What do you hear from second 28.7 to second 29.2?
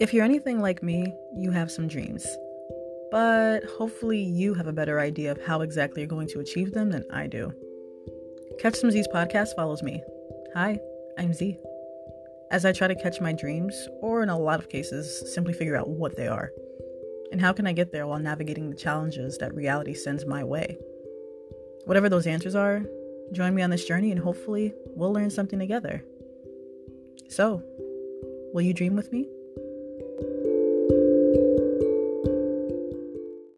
dream with